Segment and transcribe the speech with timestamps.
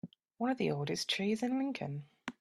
[0.39, 2.05] One of the oldest trees in Lincoln.